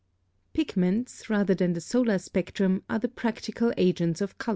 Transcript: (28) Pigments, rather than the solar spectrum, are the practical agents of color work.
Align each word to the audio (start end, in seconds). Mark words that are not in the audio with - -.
(28) 0.55 0.67
Pigments, 0.67 1.29
rather 1.29 1.53
than 1.53 1.73
the 1.73 1.79
solar 1.79 2.17
spectrum, 2.17 2.81
are 2.89 2.97
the 2.97 3.07
practical 3.07 3.71
agents 3.77 4.19
of 4.19 4.35
color 4.39 4.47
work. 4.47 4.49